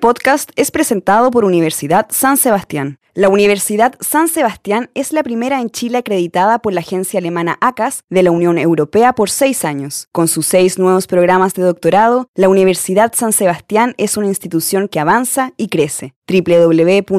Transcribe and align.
podcast 0.00 0.50
es 0.56 0.70
presentado 0.70 1.30
por 1.30 1.44
Universidad 1.44 2.06
San 2.10 2.36
Sebastián. 2.36 2.98
La 3.14 3.28
Universidad 3.28 3.94
San 4.00 4.28
Sebastián 4.28 4.90
es 4.94 5.12
la 5.12 5.22
primera 5.22 5.60
en 5.60 5.70
Chile 5.70 5.98
acreditada 5.98 6.60
por 6.60 6.72
la 6.72 6.80
agencia 6.80 7.18
alemana 7.18 7.58
ACAS 7.60 8.04
de 8.08 8.22
la 8.22 8.30
Unión 8.30 8.56
Europea 8.56 9.12
por 9.14 9.30
seis 9.30 9.64
años. 9.64 10.08
Con 10.10 10.26
sus 10.26 10.46
seis 10.46 10.78
nuevos 10.78 11.06
programas 11.06 11.54
de 11.54 11.62
doctorado, 11.62 12.28
la 12.34 12.48
Universidad 12.48 13.12
San 13.14 13.32
Sebastián 13.32 13.94
es 13.98 14.16
una 14.16 14.28
institución 14.28 14.88
que 14.88 15.00
avanza 15.00 15.52
y 15.56 15.68
crece. 15.68 16.14
www.uss.cl 16.26 17.10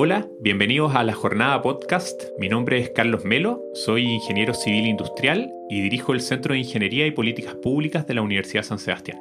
Hola, 0.00 0.28
bienvenidos 0.38 0.94
a 0.94 1.02
la 1.02 1.12
Jornada 1.12 1.60
Podcast. 1.60 2.22
Mi 2.38 2.48
nombre 2.48 2.78
es 2.78 2.90
Carlos 2.90 3.24
Melo, 3.24 3.64
soy 3.74 4.04
ingeniero 4.04 4.54
civil 4.54 4.86
industrial 4.86 5.52
y 5.68 5.80
dirijo 5.80 6.12
el 6.12 6.20
Centro 6.20 6.54
de 6.54 6.60
Ingeniería 6.60 7.04
y 7.04 7.10
Políticas 7.10 7.56
Públicas 7.56 8.06
de 8.06 8.14
la 8.14 8.22
Universidad 8.22 8.62
San 8.62 8.78
Sebastián. 8.78 9.18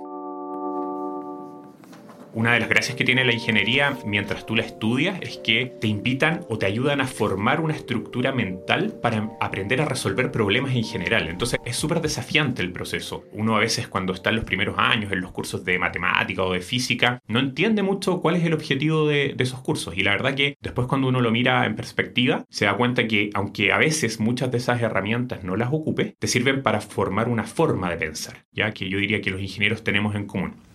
Una 2.38 2.54
de 2.54 2.60
las 2.60 2.70
gracias 2.70 2.96
que 2.96 3.04
tiene 3.04 3.26
la 3.26 3.34
ingeniería 3.34 3.98
mientras 4.06 4.46
tú 4.46 4.56
la 4.56 4.62
estudias 4.62 5.20
es 5.24 5.38
que 5.38 5.74
te 5.82 5.88
invitan 5.88 6.42
o 6.50 6.60
te 6.60 6.68
ayudan 6.68 7.02
a 7.02 7.08
formar 7.08 7.60
una 7.62 7.74
estructura 7.74 8.32
mental 8.32 8.94
para 9.02 9.32
aprender 9.42 9.82
a 9.82 9.86
resolver 9.86 10.32
problemas 10.32 10.76
en 10.76 10.84
general. 10.84 11.30
Entonces 11.30 11.60
es 11.66 11.76
súper 11.76 12.00
desafiante 12.00 12.62
el 12.62 12.72
proceso. 12.72 13.24
Uno 13.34 13.56
a 13.56 13.60
veces 13.60 13.88
cuando 13.88 14.14
está 14.14 14.30
en 14.30 14.36
los 14.36 14.46
primeros 14.46 14.76
años 14.78 15.12
en 15.12 15.22
los 15.22 15.32
cursos 15.32 15.66
de 15.66 15.80
matemática 15.80 16.44
o 16.44 16.54
de 16.54 16.62
física 16.62 17.24
no 17.28 17.40
entiende 17.40 17.82
mucho 17.82 18.22
cuál 18.22 18.36
es 18.36 18.44
el 18.44 18.54
objetivo 18.54 19.08
de, 19.08 19.34
de 19.36 19.44
esos 19.44 19.62
cursos. 19.62 19.98
Y 19.98 20.04
la 20.04 20.12
verdad 20.12 20.36
que 20.36 20.58
después 20.62 20.88
cuando 20.88 21.08
uno 21.08 21.22
lo 21.22 21.32
mira 21.32 21.66
en 21.66 21.76
perspectiva 21.76 22.46
se 22.52 22.66
da 22.66 22.78
cuenta 22.78 23.08
que 23.08 23.32
aunque 23.34 23.74
a 23.74 23.80
veces 23.80 24.20
muchas 24.20 24.52
de 24.52 24.60
esas 24.60 24.80
herramientas 24.80 25.44
no 25.44 25.56
las 25.56 25.70
ocupe, 25.74 26.16
te 26.20 26.28
sirven 26.28 26.62
para 26.62 26.82
formar 26.82 27.30
una 27.30 27.46
forma 27.46 27.90
de 27.90 27.98
pensar, 27.98 28.46
ya 28.52 28.74
que 28.74 28.90
yo 28.90 29.00
diría 29.00 29.22
que 29.22 29.32
los 29.32 29.42
ingenieros 29.42 29.84
tenemos 29.84 30.14
en 30.14 30.28
común. 30.28 30.67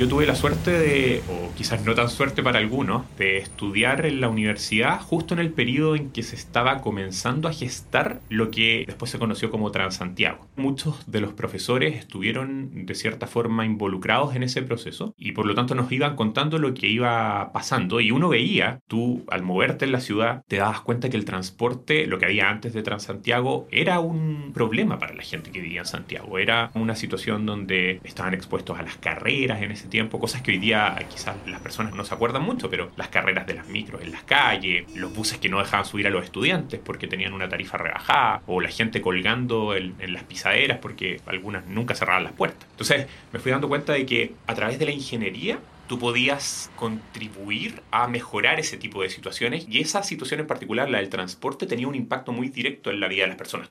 Yo 0.00 0.08
tuve 0.08 0.24
la 0.24 0.34
suerte 0.34 0.70
de, 0.70 1.22
o 1.28 1.54
quizás 1.54 1.84
no 1.84 1.94
tan 1.94 2.08
suerte 2.08 2.42
para 2.42 2.58
algunos, 2.58 3.04
de 3.18 3.36
estudiar 3.36 4.06
en 4.06 4.22
la 4.22 4.30
universidad 4.30 4.98
justo 4.98 5.34
en 5.34 5.40
el 5.40 5.52
periodo 5.52 5.94
en 5.94 6.08
que 6.10 6.22
se 6.22 6.36
estaba 6.36 6.80
comenzando 6.80 7.48
a 7.48 7.52
gestar 7.52 8.22
lo 8.30 8.50
que 8.50 8.84
después 8.86 9.10
se 9.10 9.18
conoció 9.18 9.50
como 9.50 9.70
Transantiago. 9.72 10.46
Muchos 10.56 11.04
de 11.06 11.20
los 11.20 11.34
profesores 11.34 11.98
estuvieron 11.98 12.86
de 12.86 12.94
cierta 12.94 13.26
forma 13.26 13.66
involucrados 13.66 14.34
en 14.34 14.42
ese 14.42 14.62
proceso 14.62 15.14
y 15.18 15.32
por 15.32 15.44
lo 15.44 15.54
tanto 15.54 15.74
nos 15.74 15.92
iban 15.92 16.16
contando 16.16 16.56
lo 16.56 16.72
que 16.72 16.86
iba 16.86 17.52
pasando 17.52 18.00
y 18.00 18.10
uno 18.10 18.30
veía, 18.30 18.80
tú 18.86 19.26
al 19.28 19.42
moverte 19.42 19.84
en 19.84 19.92
la 19.92 20.00
ciudad 20.00 20.44
te 20.48 20.56
dabas 20.56 20.80
cuenta 20.80 21.10
que 21.10 21.18
el 21.18 21.26
transporte, 21.26 22.06
lo 22.06 22.18
que 22.18 22.24
había 22.24 22.48
antes 22.48 22.72
de 22.72 22.82
Transantiago, 22.82 23.68
era 23.70 24.00
un 24.00 24.52
problema 24.54 24.98
para 24.98 25.12
la 25.12 25.22
gente 25.22 25.50
que 25.50 25.60
vivía 25.60 25.80
en 25.80 25.86
Santiago. 25.86 26.38
Era 26.38 26.70
una 26.72 26.96
situación 26.96 27.44
donde 27.44 28.00
estaban 28.02 28.32
expuestos 28.32 28.78
a 28.78 28.82
las 28.82 28.96
carreras 28.96 29.60
en 29.60 29.72
ese 29.72 29.89
tiempo, 29.90 30.18
cosas 30.18 30.42
que 30.42 30.52
hoy 30.52 30.58
día 30.58 30.96
quizás 31.10 31.36
las 31.46 31.60
personas 31.60 31.94
no 31.94 32.04
se 32.04 32.14
acuerdan 32.14 32.42
mucho, 32.42 32.70
pero 32.70 32.90
las 32.96 33.08
carreras 33.08 33.46
de 33.46 33.54
las 33.54 33.68
micros 33.68 34.02
en 34.02 34.12
las 34.12 34.22
calles, 34.22 34.86
los 34.94 35.12
buses 35.12 35.38
que 35.38 35.48
no 35.48 35.58
dejaban 35.58 35.84
subir 35.84 36.06
a 36.06 36.10
los 36.10 36.24
estudiantes 36.24 36.80
porque 36.82 37.06
tenían 37.06 37.32
una 37.32 37.48
tarifa 37.48 37.76
rebajada, 37.76 38.42
o 38.46 38.60
la 38.60 38.68
gente 38.68 39.00
colgando 39.02 39.74
en, 39.74 39.94
en 39.98 40.12
las 40.12 40.24
pisaderas 40.24 40.78
porque 40.78 41.20
algunas 41.26 41.66
nunca 41.66 41.94
cerraban 41.94 42.24
las 42.24 42.32
puertas. 42.32 42.66
Entonces 42.70 43.06
me 43.32 43.38
fui 43.38 43.52
dando 43.52 43.68
cuenta 43.68 43.92
de 43.92 44.06
que 44.06 44.32
a 44.46 44.54
través 44.54 44.78
de 44.78 44.86
la 44.86 44.92
ingeniería 44.92 45.58
tú 45.90 45.98
podías 45.98 46.70
contribuir 46.76 47.82
a 47.90 48.06
mejorar 48.06 48.60
ese 48.60 48.76
tipo 48.76 49.02
de 49.02 49.10
situaciones 49.10 49.66
y 49.68 49.80
esa 49.80 50.04
situación 50.04 50.38
en 50.38 50.46
particular, 50.46 50.88
la 50.88 50.98
del 50.98 51.08
transporte, 51.08 51.66
tenía 51.66 51.88
un 51.88 51.96
impacto 51.96 52.30
muy 52.30 52.48
directo 52.48 52.90
en 52.90 53.00
la 53.00 53.08
vida 53.08 53.24
de 53.24 53.28
las 53.30 53.36
personas. 53.36 53.68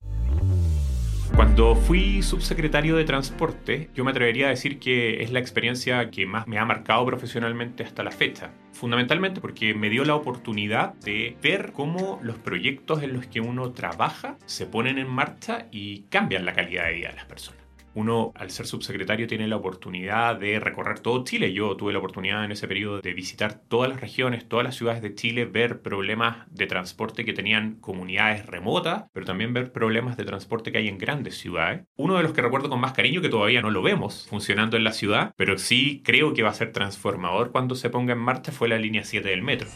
Cuando 1.40 1.74
fui 1.74 2.22
subsecretario 2.22 2.98
de 2.98 3.06
Transporte, 3.06 3.90
yo 3.96 4.04
me 4.04 4.12
atrevería 4.12 4.48
a 4.48 4.50
decir 4.50 4.78
que 4.78 5.24
es 5.24 5.32
la 5.32 5.40
experiencia 5.40 6.12
que 6.12 6.26
más 6.26 6.50
me 6.50 6.60
ha 6.60 6.66
marcado 6.66 7.06
profesionalmente 7.06 7.82
hasta 7.82 8.04
la 8.04 8.12
fecha. 8.12 8.52
Fundamentalmente 8.74 9.40
porque 9.40 9.74
me 9.74 9.90
dio 9.90 10.04
la 10.04 10.16
oportunidad 10.16 10.96
de 10.96 11.38
ver 11.42 11.72
cómo 11.72 12.20
los 12.24 12.38
proyectos 12.40 13.04
en 13.04 13.14
los 13.14 13.26
que 13.26 13.40
uno 13.40 13.72
trabaja 13.72 14.36
se 14.48 14.66
ponen 14.66 14.98
en 14.98 15.08
marcha 15.08 15.68
y 15.72 16.02
cambian 16.10 16.44
la 16.44 16.52
calidad 16.52 16.88
de 16.88 16.96
vida 16.96 17.08
de 17.08 17.16
las 17.16 17.26
personas 17.26 17.59
uno 17.94 18.32
al 18.36 18.52
ser 18.52 18.66
subsecretario 18.66 19.28
tiene 19.28 19.48
la 19.48 19.58
oportunidad 19.58 20.36
de 20.36 20.60
recorrer 20.60 21.00
todo 21.00 21.24
Chile. 21.24 21.54
Yo 21.54 21.76
tuve 21.76 21.94
la 21.94 22.00
oportunidad 22.00 22.46
en 22.46 22.52
ese 22.52 22.68
periodo 22.68 23.02
de 23.02 23.14
visitar 23.14 23.62
todas 23.68 23.90
las 23.90 24.02
regiones, 24.02 24.48
todas 24.48 24.66
las 24.66 24.76
ciudades 24.76 25.02
de 25.02 25.16
Chile, 25.16 25.46
ver 25.46 25.82
problemas 25.82 26.48
de 26.52 26.68
transporte 26.68 27.26
que 27.26 27.34
tenían 27.34 27.76
comunidades 27.76 28.46
remotas, 28.46 29.06
pero 29.14 29.26
también 29.26 29.54
ver 29.54 29.72
problemas 29.72 30.18
de 30.18 30.26
transporte 30.26 30.72
que 30.72 30.80
hay 30.80 30.88
en 30.88 30.98
grandes 30.98 31.38
ciudades. 31.38 31.86
Uno 31.96 32.18
de 32.18 32.24
los 32.24 32.34
que 32.34 32.42
recuerdo 32.42 32.70
con 32.70 32.80
más 32.80 32.94
cariño, 32.94 33.22
que 33.22 33.30
todavía 33.30 33.62
no 33.62 33.72
lo 33.72 33.82
vemos 33.82 34.28
funcionando 34.30 34.78
en 34.78 34.84
la 34.84 34.94
ciudad, 34.94 35.34
pero 35.36 35.58
sí 35.58 36.02
creo 36.04 36.34
que 36.34 36.44
va 36.44 36.50
a 36.50 36.54
ser 36.54 36.72
transformador 36.72 37.52
cuando 37.52 37.76
se 37.76 37.90
ponga 37.90 38.14
en 38.14 38.20
marcha, 38.20 38.52
fue 38.52 38.70
la 38.70 38.78
línea 38.78 39.04
7 39.04 39.28
del 39.28 39.42
metro. 39.42 39.68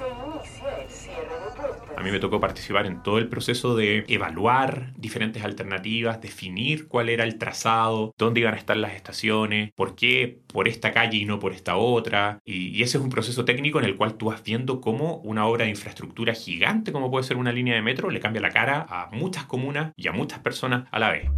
Mí 2.04 2.12
me 2.12 2.20
tocó 2.20 2.42
participar 2.42 2.86
en 2.86 3.02
todo 3.02 3.18
el 3.18 3.30
proceso 3.30 3.78
de 3.78 4.04
evaluar 4.10 4.92
diferentes 4.98 5.42
alternativas, 5.46 6.20
definir 6.20 6.90
cuál 6.90 7.08
era 7.08 7.24
el 7.24 7.38
trazado, 7.38 8.14
dónde 8.18 8.42
iban 8.42 8.56
a 8.56 8.58
estar 8.58 8.76
las 8.76 8.94
estaciones, 8.94 9.72
por 9.74 9.96
qué 9.96 10.40
por 10.48 10.68
esta 10.68 10.92
calle 10.92 11.20
y 11.20 11.26
no 11.26 11.40
por 11.40 11.54
esta 11.54 11.78
otra. 11.78 12.40
Y, 12.44 12.84
ese 12.84 12.98
es 12.98 13.04
un 13.04 13.10
proceso 13.10 13.46
técnico 13.46 13.80
en 13.80 13.86
el 13.86 13.96
cual 13.96 14.16
tú 14.16 14.26
vas 14.26 14.44
viendo 14.44 14.82
cómo 14.82 15.18
una 15.24 15.46
obra 15.46 15.64
de 15.64 15.72
infraestructura 15.72 16.34
gigante, 16.34 16.92
como 16.92 17.10
puede 17.10 17.24
ser 17.24 17.38
una 17.38 17.54
línea 17.54 17.76
de 17.76 17.82
metro, 17.82 18.10
le 18.10 18.20
cambia 18.20 18.42
la 18.42 18.50
cara 18.50 18.86
a 18.90 19.10
muchas 19.14 19.46
comunas 19.46 19.94
y 19.96 20.10
a 20.10 20.12
muchas 20.12 20.40
personas 20.40 20.90
a 20.92 21.00
la 21.00 21.10
vez. 21.10 21.30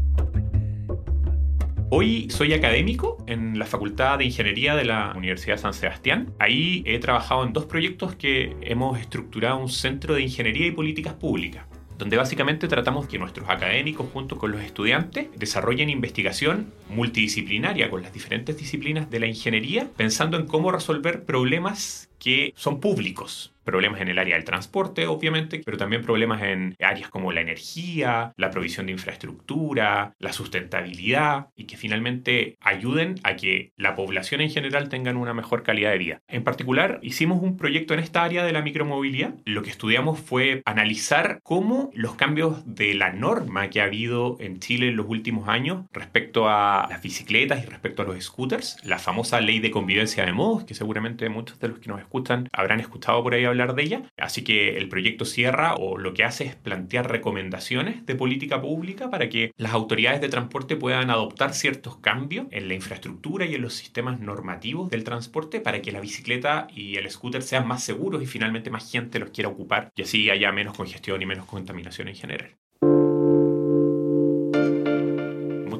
Hoy 1.91 2.27
soy 2.31 2.53
académico 2.53 3.23
en 3.27 3.59
la 3.59 3.65
Facultad 3.67 4.17
de 4.17 4.25
Ingeniería 4.25 4.75
de 4.75 4.85
la 4.85 5.13
Universidad 5.15 5.57
San 5.57 5.73
Sebastián. 5.73 6.33
Ahí 6.39 6.81
he 6.87 6.97
trabajado 6.97 7.45
en 7.45 7.53
dos 7.53 7.65
proyectos 7.65 8.15
que 8.15 8.55
hemos 8.61 8.99
estructurado 8.99 9.59
un 9.59 9.69
centro 9.69 10.15
de 10.15 10.23
ingeniería 10.23 10.65
y 10.65 10.71
políticas 10.71 11.13
públicas 11.13 11.65
donde 11.97 12.17
básicamente 12.17 12.67
tratamos 12.67 13.07
que 13.07 13.17
nuestros 13.17 13.49
académicos 13.49 14.07
junto 14.11 14.37
con 14.37 14.51
los 14.51 14.61
estudiantes 14.61 15.27
desarrollen 15.37 15.89
investigación 15.89 16.73
multidisciplinaria 16.89 17.89
con 17.89 18.01
las 18.01 18.13
diferentes 18.13 18.57
disciplinas 18.57 19.09
de 19.09 19.19
la 19.19 19.27
ingeniería, 19.27 19.89
pensando 19.95 20.37
en 20.37 20.45
cómo 20.45 20.71
resolver 20.71 21.23
problemas 21.23 22.09
que 22.19 22.53
son 22.57 22.79
públicos, 22.79 23.53
problemas 23.65 23.99
en 23.99 24.07
el 24.07 24.19
área 24.19 24.35
del 24.35 24.45
transporte, 24.45 25.07
obviamente, 25.07 25.61
pero 25.65 25.77
también 25.77 26.03
problemas 26.03 26.41
en 26.43 26.75
áreas 26.79 27.09
como 27.09 27.31
la 27.31 27.41
energía, 27.41 28.33
la 28.37 28.51
provisión 28.51 28.85
de 28.85 28.93
infraestructura, 28.93 30.13
la 30.19 30.33
sustentabilidad 30.33 31.47
y 31.55 31.65
que 31.65 31.75
finalmente 31.75 32.57
ayuden 32.61 33.15
a 33.23 33.35
que 33.35 33.73
la 33.75 33.95
población 33.95 34.41
en 34.41 34.51
general 34.51 34.89
tengan 34.89 35.17
una 35.17 35.33
mejor 35.33 35.63
calidad 35.63 35.91
de 35.91 35.97
vida. 35.97 36.21
En 36.27 36.43
particular, 36.43 36.99
hicimos 37.01 37.41
un 37.41 37.57
proyecto 37.57 37.93
en 37.93 37.99
esta 37.99 38.23
área 38.23 38.45
de 38.45 38.53
la 38.53 38.61
micromovilidad. 38.61 39.33
Lo 39.45 39.63
que 39.63 39.69
estudiamos 39.69 40.19
fue 40.19 40.61
analizar 40.65 41.39
cómo 41.43 41.89
los 41.93 42.15
cambios 42.15 42.63
de 42.65 42.93
la 42.93 43.11
norma 43.11 43.69
que 43.69 43.81
ha 43.81 43.85
habido 43.85 44.37
en 44.39 44.59
Chile 44.59 44.89
en 44.89 44.95
los 44.95 45.07
últimos 45.07 45.49
años 45.49 45.85
respecto 45.91 46.47
a 46.47 46.87
las 46.89 47.01
bicicletas 47.01 47.63
y 47.63 47.67
respecto 47.67 48.03
a 48.03 48.05
los 48.05 48.23
scooters, 48.23 48.77
la 48.83 48.99
famosa 48.99 49.41
ley 49.41 49.59
de 49.59 49.71
convivencia 49.71 50.25
de 50.25 50.33
modos, 50.33 50.65
que 50.65 50.75
seguramente 50.75 51.27
muchos 51.29 51.59
de 51.59 51.69
los 51.69 51.79
que 51.79 51.89
nos 51.89 51.99
escuchan 51.99 52.47
habrán 52.51 52.79
escuchado 52.79 53.23
por 53.23 53.33
ahí 53.33 53.45
hablar 53.45 53.54
de 53.55 53.83
ella. 53.83 54.11
Así 54.17 54.43
que 54.43 54.77
el 54.77 54.89
proyecto 54.89 55.25
cierra 55.25 55.75
o 55.75 55.97
lo 55.97 56.13
que 56.13 56.23
hace 56.23 56.45
es 56.45 56.55
plantear 56.55 57.09
recomendaciones 57.09 58.05
de 58.05 58.15
política 58.15 58.61
pública 58.61 59.09
para 59.09 59.29
que 59.29 59.51
las 59.57 59.73
autoridades 59.73 60.21
de 60.21 60.29
transporte 60.29 60.75
puedan 60.75 61.09
adoptar 61.09 61.53
ciertos 61.53 61.97
cambios 61.97 62.47
en 62.51 62.67
la 62.67 62.73
infraestructura 62.73 63.45
y 63.45 63.55
en 63.55 63.61
los 63.61 63.73
sistemas 63.73 64.19
normativos 64.19 64.89
del 64.89 65.03
transporte 65.03 65.61
para 65.61 65.81
que 65.81 65.91
la 65.91 66.01
bicicleta 66.01 66.67
y 66.73 66.97
el 66.97 67.09
scooter 67.09 67.41
sean 67.41 67.67
más 67.67 67.83
seguros 67.83 68.21
y 68.21 68.25
finalmente 68.25 68.69
más 68.69 68.91
gente 68.91 69.19
los 69.19 69.29
quiera 69.29 69.49
ocupar 69.49 69.91
y 69.95 70.01
así 70.01 70.29
haya 70.29 70.51
menos 70.51 70.75
congestión 70.75 71.21
y 71.21 71.25
menos 71.25 71.45
contaminación 71.45 72.07
en 72.09 72.15
general. 72.15 72.64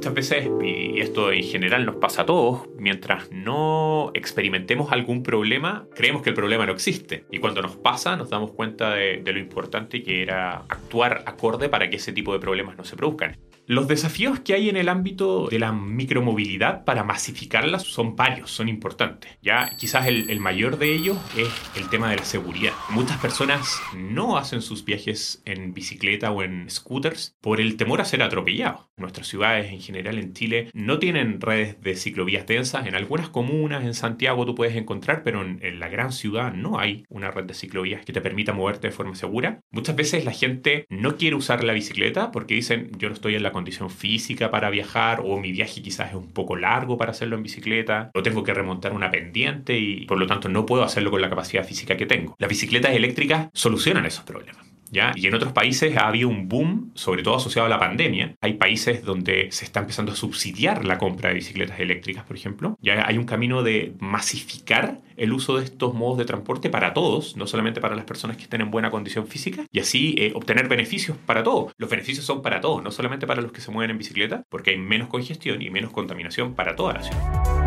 Muchas 0.06 0.30
veces, 0.30 0.52
y 0.62 1.00
esto 1.00 1.32
en 1.32 1.42
general 1.42 1.84
nos 1.84 1.96
pasa 1.96 2.22
a 2.22 2.26
todos, 2.28 2.68
mientras 2.78 3.32
no 3.32 4.12
experimentemos 4.14 4.92
algún 4.92 5.24
problema, 5.24 5.88
creemos 5.96 6.22
que 6.22 6.30
el 6.30 6.36
problema 6.36 6.66
no 6.68 6.74
existe. 6.74 7.26
Y 7.32 7.40
cuando 7.40 7.64
nos 7.64 7.76
pasa, 7.76 8.16
nos 8.16 8.30
damos 8.30 8.52
cuenta 8.52 8.94
de, 8.94 9.22
de 9.24 9.34
lo 9.34 9.40
importante 9.40 10.04
que 10.04 10.22
era 10.22 10.58
actuar 10.70 11.24
acorde 11.26 11.70
para 11.70 11.90
que 11.90 11.96
ese 11.96 12.14
tipo 12.14 12.34
de 12.34 12.40
problemas 12.40 12.78
no 12.78 12.84
se 12.84 12.96
produzcan. 12.96 13.36
Los 13.68 13.88
desafíos 13.88 14.42
que 14.42 14.54
hay 14.54 14.70
en 14.70 14.78
el 14.78 14.90
ámbito 14.90 15.48
de 15.48 15.58
la 15.58 15.72
micromovilidad 15.72 16.86
para 16.86 17.04
masificarlas 17.04 17.82
son 17.82 18.16
varios, 18.16 18.52
son 18.52 18.70
importantes. 18.70 19.40
Ya 19.42 19.76
quizás 19.76 20.06
el, 20.06 20.30
el, 20.30 20.40
mayor 20.40 20.78
de 20.78 20.94
ellos 20.94 21.18
es 21.36 21.50
el 21.76 21.90
tema 21.90 22.12
de 22.12 22.18
la 22.18 22.26
seguridad. 22.26 22.74
Muchas 22.92 23.18
personas 23.18 23.82
no 23.96 24.38
hacen 24.38 24.62
sus 24.62 24.86
viajes 24.86 25.42
en 25.46 25.74
bicicleta 25.74 26.30
o 26.30 26.44
en 26.44 26.70
scooters 26.70 27.36
por 27.42 27.60
el 27.60 27.76
temor 27.76 28.02
a 28.02 28.06
ser 28.06 28.22
atropellados. 28.22 28.82
Nuestras 28.98 29.28
ciudades 29.28 29.72
en 29.72 29.82
general 29.82 30.20
en 30.20 30.34
Chile 30.34 30.70
no 30.74 31.00
tienen 31.00 31.42
redes 31.42 31.82
de 31.82 31.96
ciclovías 31.96 32.46
densas. 32.46 32.86
En 32.86 32.94
algunas 32.94 33.30
comunas, 33.30 33.84
en 33.84 33.96
Santiago 33.96 34.46
tú 34.46 34.54
puedes 34.54 34.76
encontrar, 34.76 35.24
pero 35.24 35.42
en, 35.42 35.58
en 35.64 35.80
la 35.80 35.90
gran 35.90 36.12
ciudad 36.12 36.54
no 36.54 36.78
hay 36.78 37.04
una 37.10 37.32
red 37.32 37.46
de 37.46 37.56
ciclovías 37.56 38.06
que 38.06 38.14
te 38.14 38.22
permita 38.22 38.54
moverte 38.54 38.90
de 38.90 38.94
forma 38.94 39.16
segura. 39.16 39.62
Muchas 39.72 39.96
veces 39.96 40.24
la 40.24 40.34
gente 40.34 40.86
no 40.90 41.18
quiere 41.18 41.36
usar 41.36 41.64
la 41.64 41.74
bicicleta 41.74 42.32
porque 42.32 42.54
dicen 42.54 42.92
yo 43.00 43.10
no 43.10 43.16
estoy 43.16 43.34
en 43.34 43.42
la 43.42 43.55
condición 43.56 43.90
física 43.90 44.52
para 44.52 44.70
viajar 44.70 45.22
o 45.24 45.40
mi 45.40 45.54
viaje 45.54 45.82
quizás 45.82 46.10
es 46.10 46.16
un 46.16 46.34
poco 46.34 46.58
largo 46.58 46.98
para 46.98 47.12
hacerlo 47.12 47.38
en 47.38 47.44
bicicleta 47.44 48.12
o 48.14 48.22
tengo 48.22 48.44
que 48.44 48.54
remontar 48.54 48.92
una 48.92 49.10
pendiente 49.10 49.80
y 49.80 50.06
por 50.08 50.20
lo 50.20 50.28
tanto 50.28 50.50
no 50.50 50.66
puedo 50.66 50.84
hacerlo 50.84 51.10
con 51.10 51.22
la 51.22 51.30
capacidad 51.30 51.64
física 51.64 51.96
que 51.96 52.06
tengo. 52.06 52.36
Las 52.38 52.50
bicicletas 52.50 52.92
eléctricas 52.92 53.48
solucionan 53.54 54.06
esos 54.06 54.26
problemas. 54.26 54.65
Y 54.92 55.28
en 55.28 55.34
otros 55.34 55.54
países 55.54 55.98
ha 55.98 56.08
habido 56.08 56.30
un 56.30 56.48
boom, 56.48 56.92
sobre 56.94 57.24
todo 57.24 57.36
asociado 57.36 57.66
a 57.66 57.70
la 57.70 57.80
pandemia. 57.80 58.36
Hay 58.42 58.54
países 58.54 59.04
donde 59.04 59.52
se 59.52 59.66
está 59.66 59.82
empezando 59.82 60.12
a 60.12 60.16
subsidiar 60.16 60.86
la 60.86 60.98
compra 60.98 61.30
de 61.30 61.36
bicicletas 61.36 61.80
eléctricas, 61.80 62.24
por 62.24 62.36
ejemplo. 62.36 62.78
Ya 62.82 63.06
hay 63.06 63.18
un 63.18 63.26
camino 63.26 63.64
de 63.64 63.94
masificar 64.00 65.00
el 65.18 65.34
uso 65.34 65.58
de 65.58 65.64
estos 65.64 65.94
modos 65.94 66.18
de 66.18 66.26
transporte 66.26 66.70
para 66.70 66.94
todos, 66.94 67.38
no 67.38 67.48
solamente 67.48 67.82
para 67.82 67.96
las 67.96 68.06
personas 68.06 68.38
que 68.38 68.44
estén 68.44 68.62
en 68.62 68.72
buena 68.72 68.92
condición 68.92 69.28
física, 69.28 69.66
y 69.72 69.80
así 69.80 70.16
eh, 70.18 70.32
obtener 70.36 70.68
beneficios 70.68 71.18
para 71.26 71.44
todos. 71.44 71.74
Los 71.78 71.90
beneficios 71.90 72.26
son 72.26 72.42
para 72.42 72.62
todos, 72.62 72.84
no 72.84 72.92
solamente 72.92 73.28
para 73.28 73.42
los 73.42 73.52
que 73.52 73.62
se 73.62 73.72
mueven 73.72 73.92
en 73.92 73.98
bicicleta, 73.98 74.44
porque 74.50 74.72
hay 74.72 74.78
menos 74.78 75.08
congestión 75.08 75.62
y 75.62 75.70
menos 75.70 75.92
contaminación 75.92 76.54
para 76.54 76.76
toda 76.76 76.94
la 76.94 77.04
ciudad. 77.04 77.65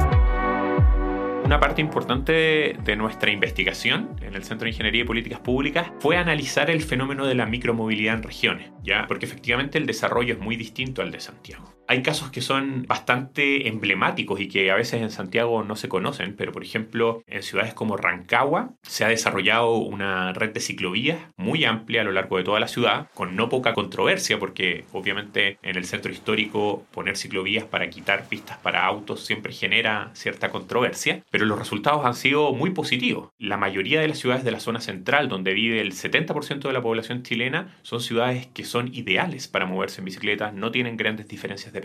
Una 1.49 1.61
parte 1.61 1.81
importante 1.81 2.77
de 2.85 2.97
nuestra 2.97 3.31
investigación 3.31 4.17
en 4.21 4.35
el 4.35 4.45
Centro 4.45 4.67
de 4.67 4.73
Ingeniería 4.73 5.01
y 5.01 5.07
Políticas 5.07 5.41
Públicas 5.41 5.91
fue 5.99 6.19
analizar 6.19 6.69
el 6.69 6.83
fenómeno 6.83 7.27
de 7.27 7.35
la 7.35 7.47
micromovilidad 7.47 8.17
en 8.17 8.23
regiones, 8.23 8.71
¿ya? 8.83 9.07
Porque 9.09 9.25
efectivamente 9.25 9.79
el 9.79 9.87
desarrollo 9.87 10.35
es 10.35 10.41
muy 10.41 10.57
distinto 10.57 11.01
al 11.01 11.11
de 11.11 11.21
Santiago. 11.21 11.78
Hay 11.91 12.03
casos 12.03 12.31
que 12.31 12.43
son 12.43 12.85
bastante 12.87 13.67
emblemáticos 13.67 14.41
y 14.41 14.49
que 14.49 14.71
a 14.71 14.75
veces 14.75 15.01
en 15.01 15.11
Santiago 15.11 15.65
no 15.65 15.75
se 15.75 15.89
conocen, 15.89 16.37
pero 16.37 16.53
por 16.53 16.63
ejemplo 16.63 17.23
en 17.27 17.43
ciudades 17.43 17.73
como 17.73 17.97
Rancagua 17.97 18.75
se 18.83 19.07
ha 19.07 19.09
desarrollado 19.09 19.73
una 19.77 20.35
red 20.35 20.53
de 20.53 20.61
ciclovías 20.61 21.19
muy 21.39 21.65
amplia 21.65 22.03
a 22.03 22.05
lo 22.05 22.13
largo 22.13 22.37
de 22.37 22.45
toda 22.45 22.61
la 22.61 22.69
ciudad, 22.69 23.09
con 23.15 23.37
no 23.37 23.49
poca 23.49 23.73
controversia, 23.73 24.39
porque 24.39 24.85
obviamente 24.93 25.57
en 25.63 25.77
el 25.77 25.87
centro 25.87 26.13
histórico 26.13 26.87
poner 26.91 27.17
ciclovías 27.17 27.65
para 27.65 27.89
quitar 27.89 28.29
pistas 28.29 28.59
para 28.59 28.85
autos 28.85 29.25
siempre 29.25 29.55
genera 29.55 30.11
cierta 30.13 30.51
controversia, 30.51 31.25
pero 31.31 31.47
los 31.47 31.59
resultados 31.59 32.05
han 32.05 32.15
sido 32.15 32.53
muy 32.53 32.69
positivos. 32.69 33.31
La 33.39 33.57
mayoría 33.57 34.03
de 34.03 34.09
las 34.09 34.19
ciudades 34.19 34.45
de 34.45 34.51
la 34.51 34.61
zona 34.61 34.83
central, 34.83 35.31
donde 35.31 35.55
vive 35.55 35.81
el 35.81 35.93
70% 35.93 36.69
de 36.69 36.73
la 36.75 36.83
población 36.83 37.23
chilena, 37.23 37.75
son 37.81 38.03
ciudades 38.03 38.47
que 38.49 38.65
son 38.65 38.95
ideales 38.95 39.49
para 39.49 39.65
moverse 39.65 40.03
en 40.03 40.05
bicicleta, 40.05 40.53
no 40.53 40.71
tienen 40.71 40.99
grandes 40.99 41.29
diferencias 41.29 41.73
de 41.73 41.78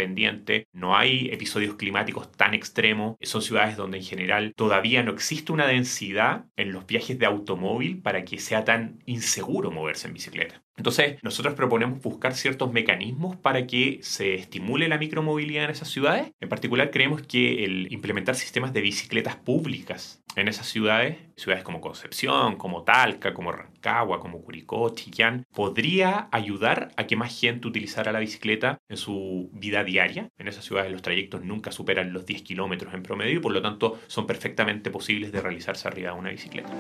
no 0.71 0.95
hay 0.95 1.29
episodios 1.31 1.75
climáticos 1.75 2.31
tan 2.31 2.53
extremos, 2.53 3.17
son 3.21 3.41
ciudades 3.41 3.77
donde 3.77 3.97
en 3.97 4.03
general 4.03 4.53
todavía 4.55 5.03
no 5.03 5.11
existe 5.11 5.51
una 5.51 5.67
densidad 5.67 6.45
en 6.55 6.71
los 6.71 6.85
viajes 6.85 7.19
de 7.19 7.25
automóvil 7.25 8.01
para 8.01 8.23
que 8.25 8.39
sea 8.39 8.63
tan 8.63 8.99
inseguro 9.05 9.71
moverse 9.71 10.07
en 10.07 10.13
bicicleta. 10.13 10.63
Entonces, 10.75 11.17
nosotros 11.21 11.53
proponemos 11.53 12.01
buscar 12.01 12.33
ciertos 12.33 12.73
mecanismos 12.73 13.35
para 13.35 13.67
que 13.67 13.99
se 14.01 14.33
estimule 14.35 14.87
la 14.87 14.97
micromovilidad 14.97 15.65
en 15.65 15.69
esas 15.69 15.89
ciudades. 15.89 16.31
En 16.39 16.49
particular, 16.49 16.89
creemos 16.89 17.21
que 17.21 17.63
el 17.63 17.91
implementar 17.93 18.35
sistemas 18.35 18.73
de 18.73 18.81
bicicletas 18.81 19.35
públicas 19.35 20.22
en 20.35 20.47
esas 20.47 20.67
ciudades, 20.67 21.17
ciudades 21.35 21.63
como 21.63 21.81
Concepción, 21.81 22.55
como 22.57 22.83
Talca, 22.83 23.33
como 23.33 23.51
Rancagua, 23.51 24.19
como 24.19 24.41
Curicó, 24.41 24.89
Chillán, 24.89 25.45
podría 25.53 26.27
ayudar 26.31 26.91
a 26.95 27.05
que 27.05 27.15
más 27.15 27.37
gente 27.39 27.67
utilizara 27.67 28.11
la 28.11 28.19
bicicleta 28.19 28.79
en 28.89 28.97
su 28.97 29.49
vida 29.53 29.83
diaria. 29.83 30.29
En 30.37 30.47
esas 30.47 30.65
ciudades 30.65 30.91
los 30.91 31.01
trayectos 31.01 31.43
nunca 31.43 31.71
superan 31.71 32.13
los 32.13 32.25
10 32.25 32.41
kilómetros 32.43 32.93
en 32.93 33.03
promedio 33.03 33.35
y 33.35 33.39
por 33.39 33.51
lo 33.51 33.61
tanto 33.61 33.99
son 34.07 34.27
perfectamente 34.27 34.89
posibles 34.89 35.31
de 35.31 35.41
realizarse 35.41 35.87
arriba 35.87 36.11
de 36.11 36.19
una 36.19 36.29
bicicleta. 36.29 36.71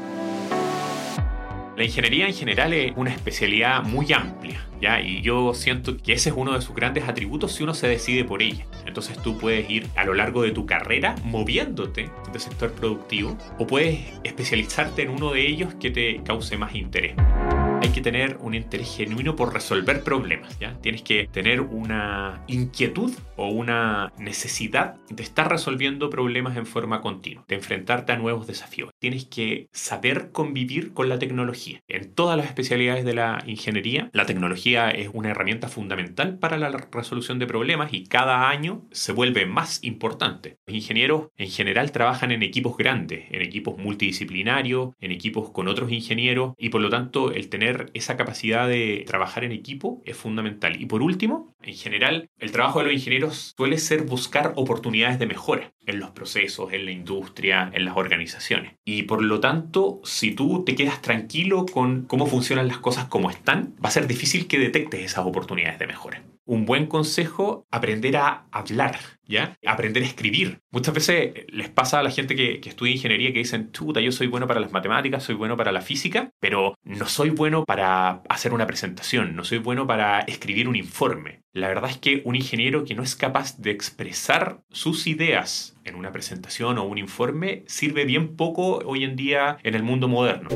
La 1.75 1.83
ingeniería 1.83 2.27
en 2.27 2.33
general 2.33 2.71
es 2.71 2.93
una 2.95 3.11
especialidad 3.11 3.81
muy 3.83 4.13
amplia, 4.13 4.67
¿ya? 4.79 5.01
Y 5.01 5.21
yo 5.21 5.55
siento 5.55 5.97
que 5.97 6.13
ese 6.13 6.29
es 6.29 6.35
uno 6.37 6.53
de 6.53 6.61
sus 6.61 6.75
grandes 6.75 7.07
atributos 7.07 7.53
si 7.53 7.63
uno 7.63 7.73
se 7.73 7.87
decide 7.87 8.23
por 8.23 8.43
ella. 8.43 8.65
Entonces 8.85 9.17
tú 9.21 9.39
puedes 9.39 9.67
ir 9.69 9.87
a 9.95 10.05
lo 10.05 10.13
largo 10.13 10.43
de 10.43 10.51
tu 10.51 10.67
carrera 10.67 11.15
moviéndote 11.23 12.11
de 12.31 12.39
sector 12.39 12.71
productivo 12.73 13.37
o 13.57 13.65
puedes 13.65 13.99
especializarte 14.23 15.01
en 15.01 15.09
uno 15.09 15.31
de 15.31 15.47
ellos 15.47 15.73
que 15.75 15.89
te 15.89 16.21
cause 16.23 16.57
más 16.57 16.75
interés 16.75 17.15
hay 17.83 17.89
que 17.89 17.99
tener 17.99 18.37
un 18.39 18.55
interés 18.55 18.95
genuino 18.95 19.35
por 19.35 19.53
resolver 19.53 20.03
problemas, 20.03 20.57
¿ya? 20.57 20.79
Tienes 20.79 21.01
que 21.01 21.27
tener 21.27 21.59
una 21.59 22.41
inquietud 22.47 23.13
o 23.35 23.49
una 23.49 24.13
necesidad 24.17 24.95
de 25.09 25.21
estar 25.21 25.49
resolviendo 25.49 26.09
problemas 26.09 26.55
en 26.55 26.65
forma 26.65 27.01
continua, 27.01 27.43
de 27.49 27.55
enfrentarte 27.55 28.13
a 28.13 28.15
nuevos 28.15 28.47
desafíos. 28.47 28.92
Tienes 29.03 29.25
que 29.25 29.67
saber 29.73 30.31
convivir 30.31 30.93
con 30.93 31.09
la 31.09 31.19
tecnología. 31.19 31.81
En 31.89 32.13
todas 32.13 32.37
las 32.37 32.45
especialidades 32.45 33.03
de 33.03 33.13
la 33.13 33.43
ingeniería, 33.45 34.09
la 34.13 34.25
tecnología 34.25 34.91
es 34.91 35.09
una 35.11 35.31
herramienta 35.31 35.67
fundamental 35.67 36.39
para 36.39 36.57
la 36.57 36.69
resolución 36.69 37.37
de 37.37 37.45
problemas 37.45 37.91
y 37.91 38.05
cada 38.05 38.47
año 38.47 38.87
se 38.91 39.11
vuelve 39.11 39.45
más 39.45 39.83
importante. 39.83 40.55
Los 40.65 40.77
ingenieros 40.77 41.27
en 41.35 41.49
general 41.49 41.91
trabajan 41.91 42.31
en 42.31 42.43
equipos 42.43 42.77
grandes, 42.77 43.25
en 43.29 43.41
equipos 43.41 43.77
multidisciplinarios, 43.77 44.91
en 45.01 45.11
equipos 45.11 45.49
con 45.49 45.67
otros 45.67 45.91
ingenieros 45.91 46.53
y 46.57 46.69
por 46.69 46.79
lo 46.79 46.89
tanto 46.89 47.33
el 47.33 47.49
tener 47.49 47.91
esa 47.93 48.15
capacidad 48.15 48.69
de 48.69 49.03
trabajar 49.05 49.43
en 49.43 49.51
equipo 49.51 50.01
es 50.05 50.15
fundamental. 50.15 50.81
Y 50.81 50.85
por 50.85 51.01
último, 51.01 51.52
en 51.63 51.75
general, 51.75 52.29
el 52.39 52.51
trabajo 52.51 52.79
de 52.79 52.85
los 52.85 52.93
ingenieros 52.93 53.53
suele 53.57 53.77
ser 53.77 54.03
buscar 54.03 54.53
oportunidades 54.55 55.19
de 55.19 55.25
mejora 55.25 55.73
en 55.85 55.99
los 55.99 56.11
procesos, 56.11 56.73
en 56.73 56.85
la 56.85 56.91
industria, 56.91 57.71
en 57.73 57.85
las 57.85 57.97
organizaciones. 57.97 58.73
Y 58.85 59.03
por 59.03 59.23
lo 59.23 59.39
tanto, 59.39 60.01
si 60.03 60.31
tú 60.31 60.63
te 60.65 60.75
quedas 60.75 61.01
tranquilo 61.01 61.65
con 61.65 62.03
cómo 62.03 62.25
funcionan 62.25 62.67
las 62.67 62.77
cosas 62.77 63.05
como 63.05 63.29
están, 63.29 63.75
va 63.83 63.89
a 63.89 63.91
ser 63.91 64.07
difícil 64.07 64.47
que 64.47 64.59
detectes 64.59 65.01
esas 65.01 65.25
oportunidades 65.25 65.79
de 65.79 65.87
mejora 65.87 66.23
un 66.45 66.65
buen 66.65 66.87
consejo, 66.87 67.65
aprender 67.71 68.17
a 68.17 68.45
hablar, 68.51 68.99
¿ya? 69.25 69.57
Aprender 69.65 70.03
a 70.03 70.05
escribir. 70.05 70.59
Muchas 70.71 70.93
veces 70.93 71.45
les 71.49 71.69
pasa 71.69 71.99
a 71.99 72.03
la 72.03 72.11
gente 72.11 72.35
que, 72.35 72.61
estudia 72.63 72.93
ingeniería 72.93 73.31
que 73.31 73.39
dicen, 73.39 73.71
chuta, 73.71 73.99
yo 74.01 74.11
soy 74.11 74.27
bueno 74.27 74.47
para 74.47 74.59
las 74.59 74.71
matemáticas, 74.71 75.23
soy 75.23 75.35
bueno 75.35 75.57
para 75.57 75.71
la 75.71 75.81
física, 75.81 76.31
pero 76.39 76.75
no 76.83 77.07
soy 77.07 77.29
bueno 77.29 77.65
para 77.65 78.23
hacer 78.29 78.53
una 78.53 78.65
presentación, 78.67 79.35
no 79.35 79.43
soy 79.43 79.59
bueno 79.59 79.85
para 79.87 80.19
escribir 80.21 80.67
un 80.67 80.75
informe. 80.75 81.43
La 81.53 81.67
verdad 81.67 81.89
es 81.89 81.97
que 81.97 82.21
un 82.25 82.35
ingeniero 82.35 82.83
que 82.83 82.95
no 82.95 83.03
es 83.03 83.15
capaz 83.15 83.57
de 83.59 83.71
expresar 83.71 84.63
sus 84.71 85.05
ideas 85.07 85.77
en 85.83 85.95
una 85.95 86.11
presentación 86.11 86.77
o 86.77 86.83
un 86.83 86.97
informe 86.97 87.63
sirve 87.67 88.05
bien 88.05 88.35
poco 88.35 88.79
hoy 88.85 89.03
en 89.03 89.15
día 89.15 89.57
en 89.63 89.75
el 89.75 89.83
mundo 89.83 90.07
moderno. 90.07 90.49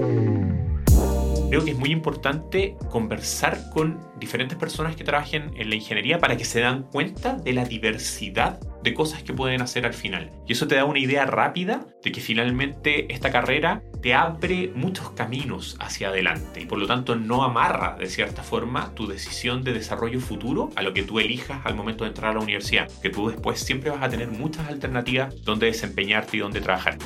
Creo 1.50 1.64
que 1.64 1.72
es 1.72 1.78
muy 1.78 1.92
importante 1.92 2.76
conversar 2.90 3.70
con 3.74 4.02
diferentes 4.20 4.58
personas 4.58 4.98
que 4.98 5.06
trabajen 5.06 5.52
en 5.56 5.70
la 5.70 5.76
ingeniería 5.76 6.20
para 6.20 6.36
que 6.36 6.44
se 6.44 6.60
dan 6.60 6.84
cuenta 6.84 7.38
de 7.38 7.54
la 7.54 7.64
diversidad 7.64 8.60
de 8.84 8.94
cosas 8.94 9.24
que 9.24 9.34
pueden 9.34 9.62
hacer 9.62 9.86
al 9.86 9.94
final. 9.94 10.30
Y 10.46 10.52
eso 10.52 10.68
te 10.68 10.76
da 10.76 10.84
una 10.84 11.00
idea 11.00 11.26
rápida 11.26 11.86
de 12.04 12.12
que 12.12 12.20
finalmente 12.20 13.14
esta 13.14 13.32
carrera 13.32 13.82
te 14.02 14.14
abre 14.14 14.72
muchos 14.76 15.12
caminos 15.12 15.78
hacia 15.80 16.10
adelante 16.10 16.62
y 16.62 16.66
por 16.66 16.80
lo 16.80 16.86
tanto 16.86 17.16
no 17.16 17.44
amarra 17.44 17.96
de 17.98 18.08
cierta 18.08 18.44
forma 18.44 18.94
tu 18.94 19.08
decisión 19.08 19.64
de 19.64 19.74
desarrollo 19.74 20.20
futuro 20.20 20.70
a 20.76 20.82
lo 20.82 20.94
que 20.94 21.04
tú 21.04 21.20
elijas 21.20 21.66
al 21.66 21.76
momento 21.76 22.04
de 22.04 22.10
entrar 22.10 22.32
a 22.32 22.34
la 22.36 22.44
universidad, 22.44 22.92
que 23.02 23.10
tú 23.10 23.30
después 23.30 23.60
siempre 23.60 23.90
vas 23.90 24.04
a 24.04 24.10
tener 24.10 24.28
muchas 24.28 24.68
alternativas 24.68 25.34
donde 25.44 25.68
desempeñarte 25.68 26.38
y 26.38 26.42
donde 26.42 26.60
trabajar. 26.60 26.98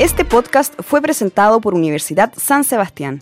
Este 0.00 0.24
podcast 0.24 0.72
fue 0.80 1.02
presentado 1.02 1.60
por 1.60 1.74
Universidad 1.74 2.32
San 2.34 2.64
Sebastián. 2.64 3.20